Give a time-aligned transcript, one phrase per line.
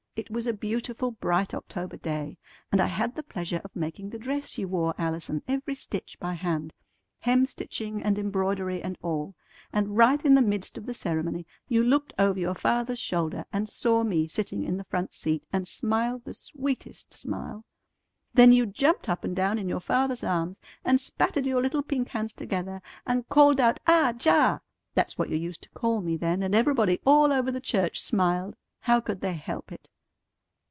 [0.17, 2.37] It was a beautiful bright October day,
[2.69, 6.33] and I had the pleasure of making the dress you wore, Allison, every stitch by
[6.33, 6.73] hand,
[7.23, 9.35] hemstitching and embroidery and all.
[9.71, 13.69] And right in the midst of the ceremony you looked over your father's shoulder, and
[13.69, 17.63] saw me sitting in the front seat, and smiled the sweetest smile!
[18.33, 22.09] Then you jumped up and down in your father's arms, and spatted your little pink
[22.09, 24.59] hands together, and called out 'Ah Jah!'
[24.93, 28.57] That's what you used to call me then, and everybody all over the church smiled.
[28.81, 29.87] How could they help it?"